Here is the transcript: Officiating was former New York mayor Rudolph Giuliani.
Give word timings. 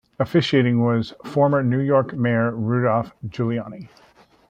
Officiating 0.17 0.81
was 0.83 1.13
former 1.23 1.61
New 1.61 1.77
York 1.79 2.13
mayor 2.15 2.55
Rudolph 2.55 3.11
Giuliani. 3.27 3.87